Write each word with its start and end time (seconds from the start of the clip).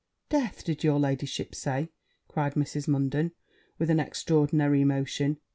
'Death! 0.29 0.63
did 0.65 0.83
your 0.83 0.99
ladyship 0.99 1.53
say?' 1.53 1.91
cried 2.27 2.55
Mrs. 2.55 2.87
Munden, 2.87 3.33
with 3.77 3.91
an 3.91 3.99
extraordinary 3.99 4.81
emotion. 4.81 5.37